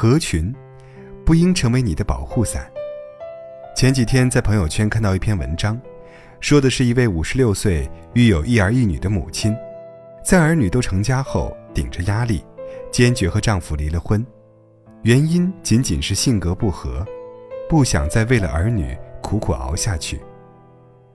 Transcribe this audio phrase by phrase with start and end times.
[0.00, 0.54] 合群，
[1.26, 2.70] 不应成为你的保护伞。
[3.74, 5.76] 前几天在朋友圈看到一篇文章，
[6.38, 9.52] 说的是一位五十六岁育有一儿一女的母亲，
[10.24, 12.44] 在儿女都成家后，顶着压力，
[12.92, 14.24] 坚决和丈夫离了婚，
[15.02, 17.04] 原因仅仅是性格不合，
[17.68, 20.20] 不想再为了儿女苦苦熬下去。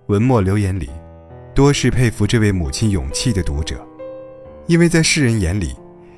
[0.07, 0.89] 文末留言里，
[1.55, 3.77] 多是佩服这位母亲勇气的读者，
[4.68, 5.73] 因为在世人眼里，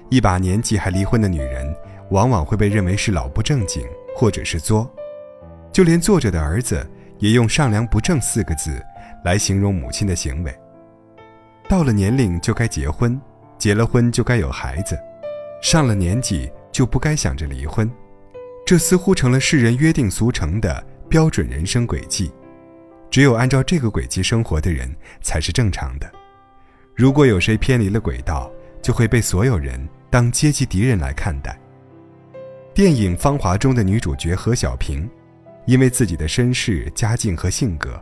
[0.10, 1.72] 一把年纪还离婚的女人，
[2.12, 4.90] 往往会被认为是老不正经或者是作。
[5.72, 8.82] 就连作者的儿子也用“上梁不正”四个字
[9.24, 10.56] 来形容母亲的行为。
[11.68, 13.20] 到了年龄就该结婚，
[13.58, 14.98] 结了婚就该有孩子，
[15.62, 17.92] 上了年纪就不该想着离婚，
[18.66, 22.32] 这似乎成了世人约定俗成的标准人生轨迹。
[23.10, 26.12] 只有按照这个轨迹生活的人才是正常的。
[26.94, 28.52] 如果有谁偏离了轨道，
[28.82, 31.58] 就会被所有人当阶级敌人来看待。
[32.76, 35.10] 电影《芳华》中的女主角何小萍，
[35.66, 37.98] 因为自己的身世、家境和性格，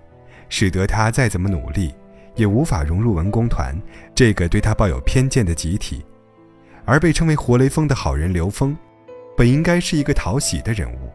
[0.50, 1.94] 使得她再怎么努力，
[2.34, 3.80] 也无法融入文工团
[4.16, 6.04] 这个对她抱有偏见的集体。
[6.86, 8.76] 而被称为“活雷锋”的好人刘峰，
[9.38, 11.12] 本应该是一个讨喜的人物，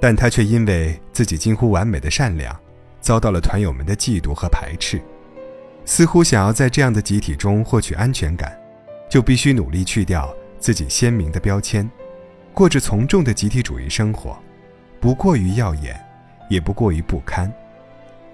[0.00, 2.58] 但他却因为自己近乎完美的善良。
[3.02, 4.98] 遭到了团友们的嫉妒和排斥，
[5.84, 8.58] 似乎想要在这样的集体中获取安全感，
[9.06, 11.88] 就必须努力去掉自己鲜明的标签，
[12.56, 14.34] 过着从众的集体主义生活，
[14.98, 15.94] 不过于耀眼，
[16.48, 17.52] 也不过于不堪，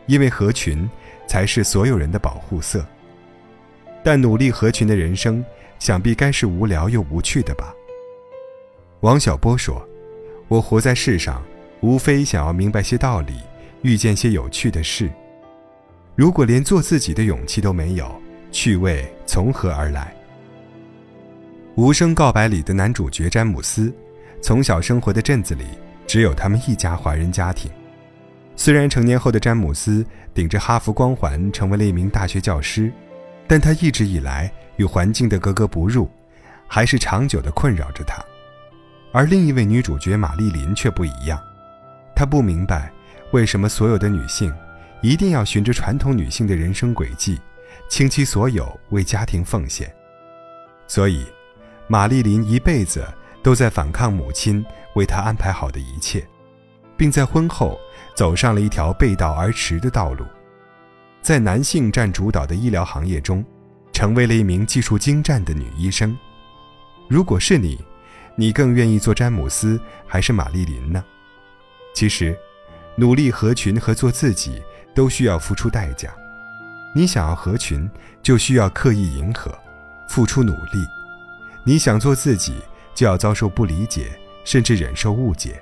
[0.07, 0.89] 因为合群
[1.27, 2.87] 才是所有人的保护色。
[4.01, 5.45] 但努力合群的人生，
[5.81, 7.75] 想必该是无聊又无趣的吧？
[9.01, 9.85] 王小波说
[10.47, 11.43] ：“我活在世上，
[11.81, 13.35] 无非想要明白些道理。”
[13.83, 15.11] 遇见些有趣的事。
[16.15, 20.15] 如果连做自己的勇气都没有，趣味从何而来？
[21.83, 23.93] 《无声告白》里的男主角詹姆斯，
[24.43, 25.65] 从小生活的镇子里
[26.07, 27.71] 只有他们一家华人家庭。
[28.57, 30.05] 虽然成年后的詹姆斯
[30.35, 32.93] 顶着哈佛光环成为了一名大学教师，
[33.47, 36.11] 但他一直以来与环境的格格不入，
[36.67, 38.23] 还是长久的困扰着他。
[39.13, 41.41] 而另一位女主角玛丽琳却不一样，
[42.15, 42.91] 她不明白。
[43.31, 44.53] 为什么所有的女性
[45.01, 47.41] 一定要循着传统女性的人生轨迹，
[47.89, 49.91] 倾其所有为家庭奉献？
[50.87, 51.25] 所以，
[51.89, 53.07] 玛丽琳一辈子
[53.43, 54.65] 都在反抗母亲
[54.95, 56.27] 为他安排好的一切，
[56.97, 57.79] 并在婚后
[58.15, 60.25] 走上了一条背道而驰的道路，
[61.21, 63.45] 在男性占主导的医疗行业中，
[63.93, 66.17] 成为了一名技术精湛的女医生。
[67.09, 67.79] 如果是你，
[68.37, 71.05] 你更愿意做詹姆斯还是玛丽琳呢？
[71.95, 72.37] 其实。
[72.95, 74.63] 努力合群和做自己
[74.95, 76.11] 都需要付出代价。
[76.95, 77.91] 你想要合群，
[78.23, 79.51] 就需要刻意迎合，
[80.11, 80.85] 付出努力；
[81.65, 82.55] 你想做自己，
[82.95, 84.09] 就要遭受不理解，
[84.45, 85.61] 甚至忍受误解。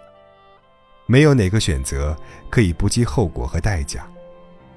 [1.06, 2.16] 没有哪个选择
[2.48, 4.06] 可以不计后果和代价，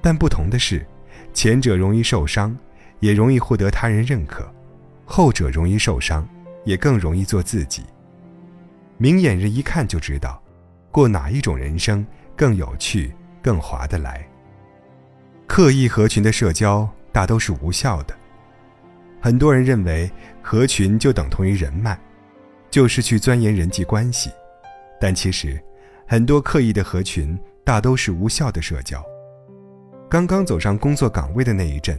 [0.00, 0.86] 但不同的是，
[1.32, 2.56] 前者容易受伤，
[3.00, 4.42] 也容易获得他人认可；
[5.04, 6.28] 后者容易受伤，
[6.64, 7.82] 也更容易做自己。
[8.96, 10.42] 明眼人一看就知道，
[10.90, 12.04] 过哪一种人生。
[12.36, 14.28] 更有趣、更划得来。
[15.46, 18.14] 刻意合群的社交大都是无效的。
[19.20, 20.10] 很多人认为
[20.42, 21.96] 合群就等同于人脉，
[22.74, 24.32] 就是去钻研人际关系。
[25.00, 25.62] 但其实，
[26.08, 29.00] 很多刻意的合群大都是无效的社交。
[30.10, 31.96] 刚刚走上工作岗位的那一阵，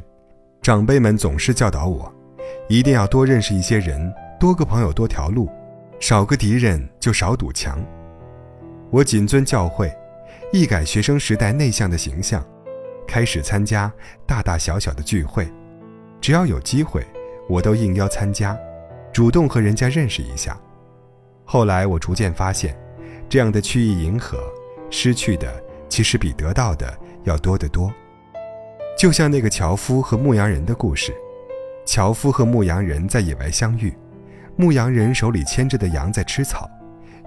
[0.62, 2.14] 长辈们总是教导我，
[2.68, 5.50] 一定要多认识一些人，多个朋友多条路，
[6.02, 7.82] 少个敌人就少堵墙。
[8.90, 9.90] 我谨遵教诲。
[10.52, 12.46] 一改学生时代内向的形象，
[13.08, 13.90] 开始参加
[14.28, 15.50] 大大小小的聚会，
[16.20, 17.02] 只要有机会，
[17.48, 18.58] 我都应邀参加，
[19.14, 20.60] 主动和人家认识一下。
[21.46, 22.76] 后来我逐渐发现，
[23.30, 24.40] 这样的曲意迎合，
[24.90, 26.92] 失去的其实比得到的
[27.24, 27.94] 要多得多。
[28.98, 31.14] 就像那个樵夫和牧羊人的故事，
[31.86, 33.96] 樵夫和牧羊人在野外相遇，
[34.56, 36.70] 牧羊人手里牵着的羊在吃草，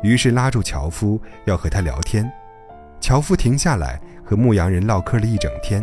[0.03, 2.31] 于是拉住樵夫要和他聊天。
[3.00, 5.81] 樵夫停下来和牧羊人唠嗑了一整天，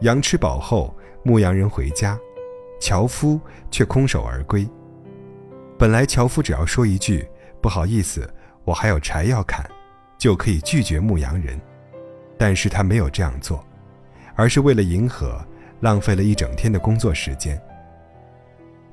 [0.00, 2.18] 羊吃饱后，牧羊人回家，
[2.80, 3.38] 樵夫
[3.70, 4.66] 却空手而归。
[5.78, 7.26] 本来樵夫只要说一句
[7.60, 8.28] “不好意思，
[8.64, 9.68] 我还有柴要砍”，
[10.18, 11.60] 就可以拒绝牧羊人，
[12.38, 13.64] 但是他没有这样做，
[14.34, 15.44] 而是为了迎合，
[15.80, 17.60] 浪费了一整天的工作时间。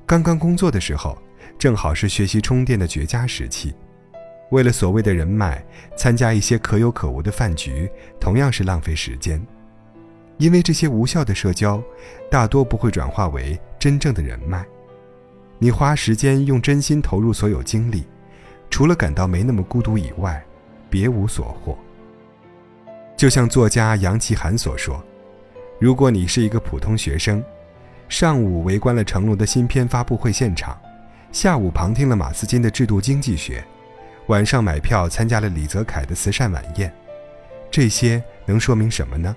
[0.06, 1.18] 刚刚工作的时候，
[1.58, 3.74] 正好是学习充电的绝佳时期。
[4.50, 5.62] 为了所谓的人脉，
[5.94, 9.44] 参加一些可有可无的饭局，同样是浪费时间。
[10.38, 11.82] 因为这些无效的社交，
[12.30, 14.64] 大多不会转化为真正的人脉。
[15.58, 18.06] 你花时间用真心投入所有精力，
[18.70, 20.42] 除了感到没那么孤独以外，
[20.90, 21.76] 别无所获。
[23.16, 25.02] 就像作家杨奇涵所说
[25.80, 27.42] ：“如果你是一个普通学生，
[28.08, 30.78] 上午围观了成龙的新片发布会现场，
[31.32, 33.64] 下午旁听了马斯金的制度经济学，
[34.28, 36.92] 晚上买票参加了李泽楷的慈善晚宴，
[37.70, 39.34] 这些能说明什么呢？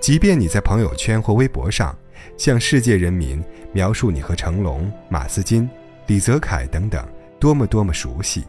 [0.00, 1.96] 即便你在朋友圈或微博上
[2.36, 3.42] 向世界人民
[3.72, 5.68] 描述你和成龙、马斯金、
[6.06, 7.04] 李泽楷等等
[7.38, 8.44] 多么多么熟悉，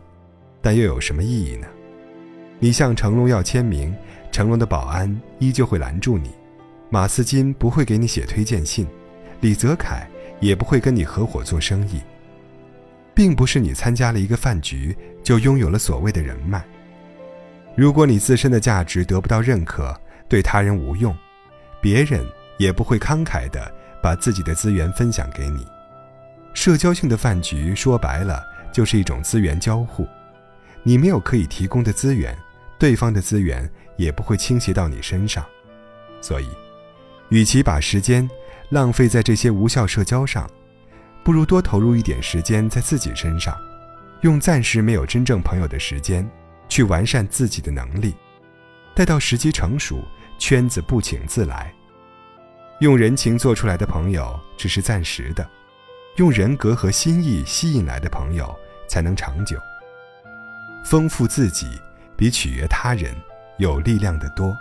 [0.62, 1.68] 但又有什么意义呢？
[2.59, 3.94] 你向成龙要签名。”
[4.31, 6.30] 成龙的保安依旧会拦住你，
[6.91, 8.88] 马斯金不会给你写推荐信，
[9.41, 10.07] 李泽楷
[10.39, 12.00] 也不会跟你合伙做生意。
[13.15, 16.63] 并不是你参加了一个饭局就拥有了所谓的人脉。
[17.75, 20.00] 如果你自身的价值得不到认可，
[20.30, 21.13] 对他人无用，
[21.81, 22.24] 别人
[22.59, 23.59] 也不会慷慨地
[24.01, 25.65] 把自己的资源分享给你。
[26.53, 30.07] 社交性的饭局说白了就是一种资源交互，
[30.83, 32.38] 你没有可以提供的资源，
[32.77, 33.69] 对方的资源。
[34.00, 35.45] 也不会倾斜到你身上，
[36.21, 36.48] 所以，
[37.27, 38.25] 与其把时间
[38.69, 40.50] 浪费在这些无效社交上，
[41.21, 43.54] 不如多投入一点时间在自己身上，
[44.21, 46.25] 用暂时没有真正朋友的时间
[46.69, 48.16] 去完善自己的能力，
[48.95, 50.01] 待到时机成熟，
[50.38, 51.74] 圈子不请自来。
[52.80, 55.45] 用人情做出来的朋友只是暂时的，
[56.19, 58.56] 用人格和心意吸引来的朋友
[58.88, 59.57] 才能长久。
[60.86, 61.68] 丰富自己
[62.16, 63.12] 比取悦他人。
[63.60, 64.56] 有力量的多。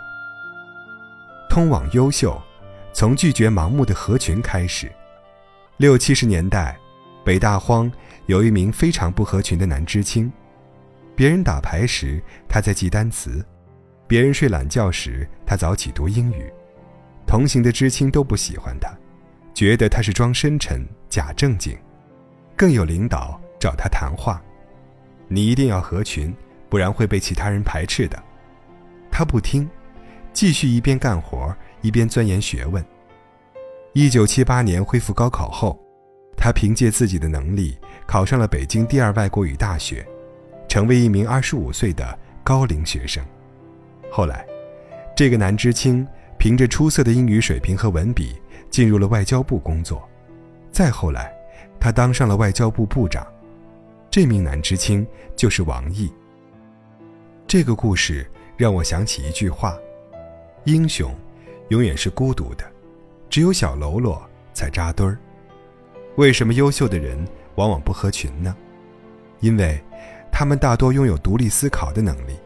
[1.49, 2.37] 通往优秀，
[2.93, 4.91] 从拒绝盲目的合群开始。
[5.77, 6.77] 六七十年代，
[7.25, 7.89] 北大荒
[8.27, 10.33] 有一名非常不合群的男知青。
[11.15, 13.41] 别人打牌时，他在记单词；
[14.09, 16.53] 别人睡懒觉时，他早起读英语。
[17.25, 18.93] 同行的知青都不喜欢他，
[19.59, 21.77] 觉得他是装深沉、假正经。
[22.57, 24.41] 更有领导找他谈话
[25.27, 26.33] ：“你一定要合群，
[26.69, 28.23] 不然会被其他人排斥的。”
[29.11, 29.69] 他不听，
[30.33, 32.85] 继续一边干活一边钻研学问。
[33.95, 35.77] 一九七八年恢复高考后，
[36.37, 37.77] 他凭借自己的能力
[38.07, 40.07] 考上了北京第二外国语大学，
[40.69, 43.21] 成为一名二十五岁的高龄学生。
[44.09, 44.47] 后来，
[45.17, 46.07] 这个男知青
[46.39, 48.37] 凭着出色的英语水平和文笔
[48.71, 50.09] 进入了外交部工作。
[50.71, 51.33] 再后来，
[51.81, 53.27] 他当上了外交部部长。
[54.11, 55.07] 这名男知青
[55.37, 56.13] 就是王毅。
[57.47, 58.29] 这个故事。
[58.59, 59.79] 让我想起一句话
[60.67, 61.15] ：“英雄，
[61.69, 62.65] 永远是孤独的，
[63.31, 64.21] 只有小喽啰
[64.53, 65.17] 才扎堆儿。”
[66.19, 67.25] 为什么优秀的人
[67.55, 68.57] 往往不合群呢？
[69.39, 69.81] 因为，
[70.33, 72.37] 他们大多拥有独立思考的能力，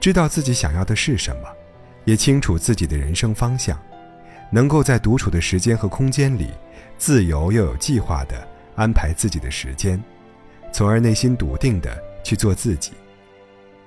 [0.00, 1.48] 知道自己想要的是什么，
[2.06, 3.78] 也清楚自己的人生方向，
[4.52, 6.50] 能够在独处的时间和空间里，
[6.96, 8.36] 自由又有计划地
[8.76, 10.00] 安排自己的时间，
[10.72, 12.92] 从而内心笃定地去做自己。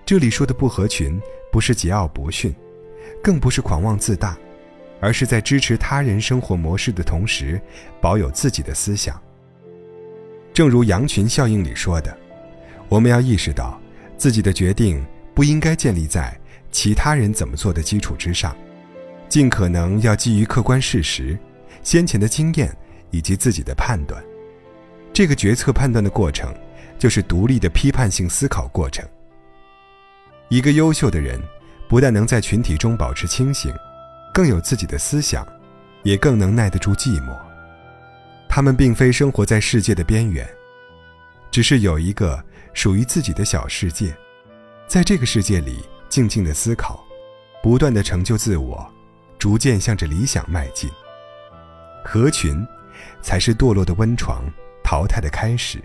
[0.06, 1.18] 这里说的不合群。
[1.52, 2.54] 不是桀骜不驯，
[3.24, 4.38] 更不是狂妄自大，
[5.00, 7.62] 而是在支持他人生活模式的同时，
[8.02, 9.18] 保有自己的思想。
[10.54, 12.14] 正如羊群效应里说的，
[12.90, 13.80] 我们要意识到，
[14.18, 15.02] 自己的决定
[15.34, 16.38] 不应该建立在
[16.72, 18.54] 其他人怎么做的基础之上，
[19.28, 21.38] 尽可能要基于客观事实、
[21.84, 22.76] 先前的经验
[23.12, 24.24] 以及自己的判断。
[25.14, 26.54] 这个决策判断的过程，
[27.00, 29.06] 就是独立的批判性思考过程。
[30.50, 31.42] 一个优秀的人，
[31.90, 33.74] 不但能在群体中保持清醒，
[34.34, 35.46] 更有自己的思想，
[36.04, 37.36] 也更能耐得住寂寞。
[38.48, 40.48] 他们并非生活在世界的边缘，
[41.50, 42.42] 只是有一个
[42.74, 44.16] 属于自己的小世界，
[44.88, 45.80] 在这个世界里
[46.10, 47.04] 静静的思考，
[47.64, 48.86] 不断的成就自我，
[49.46, 50.90] 逐渐向着理想迈进。
[52.04, 52.68] 合群，
[53.22, 54.44] 才是堕落的温床，
[54.84, 55.80] 淘汰的开始。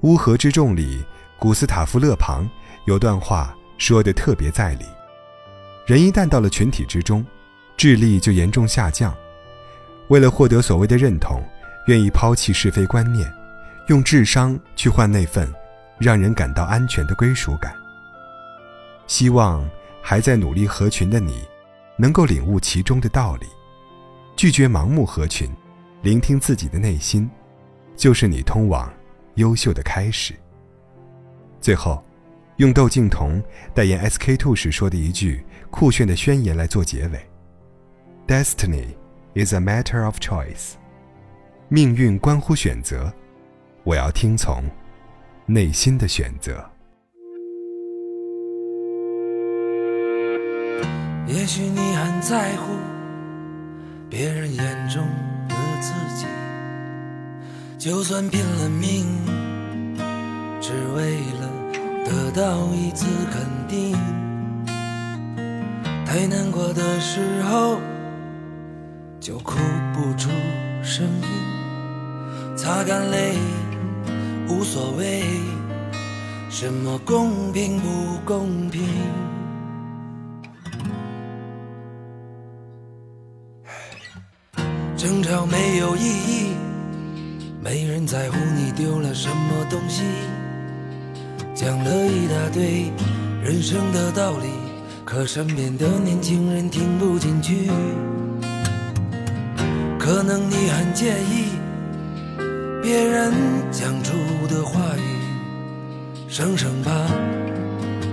[0.00, 1.04] 乌合之众里，
[1.38, 2.48] 古斯塔夫·勒庞
[2.86, 3.54] 有段话。
[3.76, 4.86] 说的特别在理，
[5.86, 7.22] 人一旦到了群体之中，
[7.76, 9.14] 智力就严重下降。
[10.08, 11.44] 为了获得所谓的认同，
[11.88, 13.30] 愿意抛弃是非观念，
[13.88, 15.46] 用智商去换那份
[15.98, 17.70] 让人感到安全的归属感。
[19.06, 19.62] 希望
[20.00, 21.44] 还在努力合群的你，
[21.98, 23.46] 能够领悟其中的道理，
[24.36, 25.50] 拒绝盲目合群，
[26.00, 27.28] 聆听自己的内心，
[27.96, 28.90] 就是你通往
[29.34, 30.34] 优秀的开始。
[31.60, 32.02] 最后。
[32.58, 33.40] 用窦靖童
[33.72, 37.20] 代言 SK Two 时说的一句酷炫的宣言来做结尾
[38.26, 38.96] ：“Destiny
[39.36, 40.72] is a matter of choice。”
[41.70, 43.12] 命运关乎选择，
[43.84, 44.64] 我要听从
[45.46, 46.68] 内心的选择。
[51.28, 52.72] 也许你很在乎
[54.08, 55.06] 别人眼中
[55.46, 56.26] 的自己，
[57.78, 59.06] 就算拼了命，
[60.60, 61.48] 只为了
[62.04, 62.28] 得。
[62.30, 63.96] 到一次肯定。
[66.06, 67.78] 太难过的时候，
[69.18, 69.58] 就哭
[69.92, 70.30] 不出
[70.82, 73.34] 声音，擦干泪，
[74.48, 75.24] 无所谓，
[76.48, 78.86] 什么公平不公平。
[85.58, 86.52] 没有意义，
[87.60, 90.04] 没人在乎你丢了什么东西。
[91.52, 92.92] 讲了一大堆
[93.42, 94.46] 人生的道理，
[95.04, 97.68] 可身边的年轻人听不进去。
[99.98, 101.46] 可能你很介意
[102.80, 103.32] 别人
[103.72, 104.12] 讲出
[104.48, 106.92] 的话语，生生怕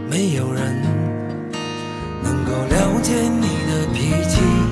[0.09, 0.81] 没有人
[2.23, 4.64] 能够了解你的脾气。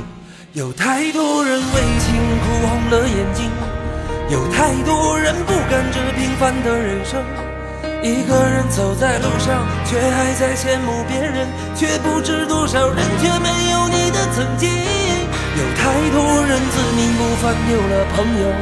[0.54, 3.50] 有太多人为情哭红了眼睛，
[4.30, 7.20] 有太多人不甘这平凡的人生。
[8.04, 14.70] 一个人走在路上，却还在羡慕别人，却不知多少人却没有你的曾经。
[14.70, 18.54] 有太多人自命不凡，丢了朋友；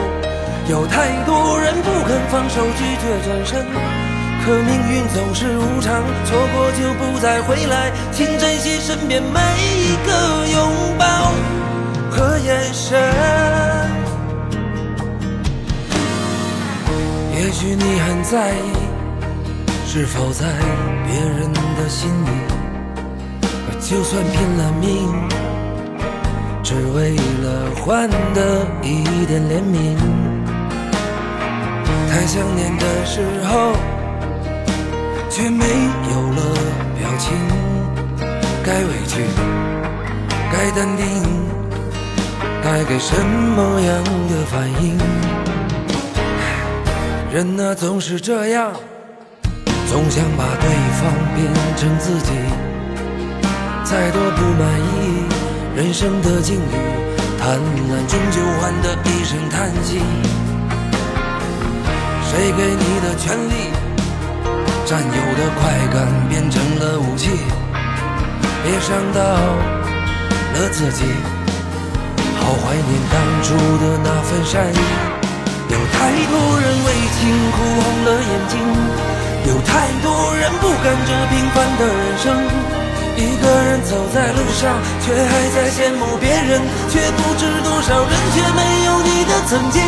[0.71, 3.65] 有太多人不肯放手，拒绝转身。
[4.45, 11.33] 可命运总是无常，错过就不再回来，请珍惜身边每一个拥抱。
[12.12, 13.00] 和眼神，
[17.34, 18.74] 也许你很在意，
[19.88, 20.46] 是否在
[21.08, 22.30] 别人的心里，
[23.80, 24.89] 就算拼了命，
[26.62, 29.96] 只为了换得一点怜悯。
[32.10, 33.72] 太想念的时候，
[35.30, 35.65] 却没
[36.12, 36.41] 有了
[37.00, 37.38] 表情，
[38.65, 39.24] 该委屈，
[40.51, 41.40] 该淡定。
[42.63, 44.98] 该给什么样的反应？
[47.34, 48.72] 人呐，总是这样，
[49.89, 52.32] 总想把对方变成自己。
[53.84, 55.25] 再多不满意
[55.75, 56.75] 人生的境遇，
[57.39, 60.00] 贪婪终究换得一声叹息。
[62.30, 63.72] 谁给你的权利？
[64.86, 67.30] 占有的快感变成了武器，
[68.63, 69.22] 别伤到
[70.53, 71.06] 了自己。
[72.51, 73.15] 好怀念当
[73.48, 74.79] 初的那份善意，
[75.72, 78.60] 有太多人为情哭红了眼睛，
[79.48, 82.36] 有太多人不甘这平凡的人生。
[83.15, 86.60] 一个人走在路上，却还在羡慕别人，
[86.91, 89.81] 却不知多少人却没有你的曾经。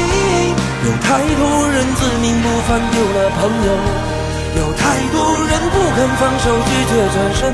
[0.87, 3.75] 有太多人自命不凡，丢了朋友；
[4.55, 5.19] 有太多
[5.51, 7.51] 人不肯放手，拒绝转身。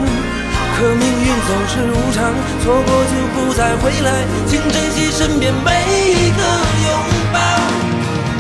[0.78, 4.08] 可命总是无常，错过就不再回来，
[4.48, 6.42] 请珍惜身边每一个
[6.86, 6.90] 拥
[7.34, 7.40] 抱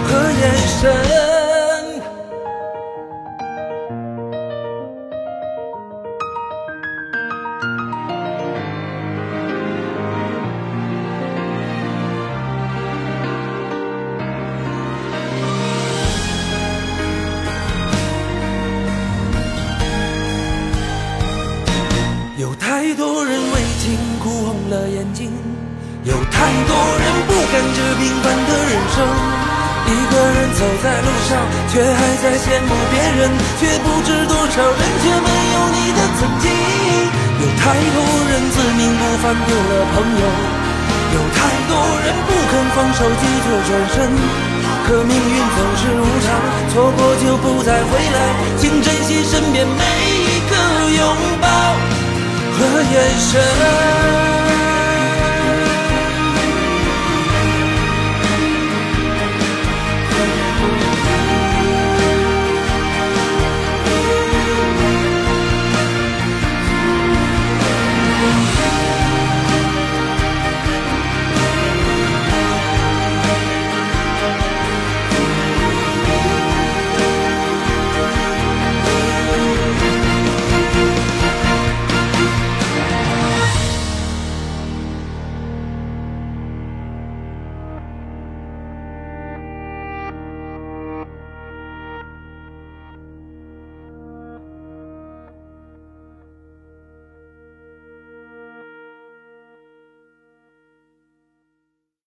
[0.07, 0.41] 和眼
[0.81, 1.38] 神。
[22.49, 25.29] 有太多人为情哭红了眼睛，
[26.01, 29.05] 有太多人不甘这平凡的人生。
[29.85, 31.37] 一个人走在路上，
[31.69, 33.29] 却还在羡慕别人，
[33.61, 36.49] 却不知多少人却没有你的曾经。
[37.37, 38.01] 有太多
[38.33, 40.25] 人自命不凡，丢了朋友；
[41.13, 44.09] 有太多人不肯放手，拒绝转身。
[44.89, 46.33] 可命运总是无常，
[46.73, 48.17] 错过就不再回来，
[48.57, 49.85] 请珍惜身边每
[50.17, 50.57] 一个
[50.97, 52.08] 拥抱。
[52.67, 54.38] 和眼神。